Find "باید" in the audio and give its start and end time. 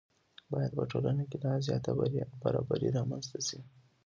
0.51-0.71